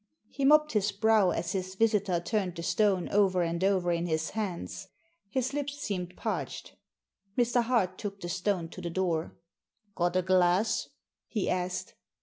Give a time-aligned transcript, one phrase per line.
[0.31, 4.31] He mopped his brow as his visitor turned the stone over and over in his
[4.31, 4.87] hands.
[5.29, 6.75] His lips seemed parched,
[7.37, 7.61] Mr.
[7.61, 9.35] Hart took the stone to the door."
[9.95, 10.89] Got a glass?"
[11.27, 11.93] he asked.